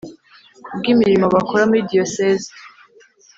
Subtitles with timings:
[0.65, 2.49] kubw imirimo bakora muri Diyoseze